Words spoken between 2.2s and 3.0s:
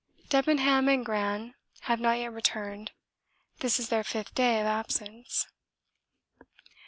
returned;